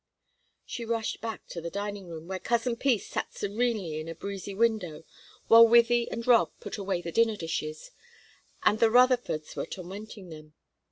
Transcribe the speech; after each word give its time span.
She 0.65 0.83
rushed 0.83 1.21
back 1.21 1.45
to 1.49 1.61
the 1.61 1.69
dining 1.69 2.07
room, 2.07 2.27
where 2.27 2.39
Cousin 2.39 2.75
Peace 2.75 3.05
sat 3.07 3.35
serenely 3.35 3.99
in 3.99 4.07
the 4.07 4.15
breezy 4.15 4.55
window, 4.55 5.03
while 5.47 5.67
Wythie 5.67 6.07
and 6.09 6.25
Rob 6.25 6.49
put 6.59 6.79
away 6.79 7.03
the 7.03 7.11
dinner 7.11 7.35
dishes, 7.35 7.91
and 8.63 8.79
the 8.79 8.89
Rutherfords 8.89 9.55
were 9.55 9.67
tormenting 9.67 10.29
them. 10.29 10.55